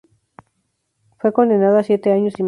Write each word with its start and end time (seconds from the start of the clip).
Fue 1.19 1.31
condenada 1.31 1.79
a 1.81 1.83
siete 1.83 2.11
años 2.11 2.33
y 2.33 2.33
medio. 2.33 2.39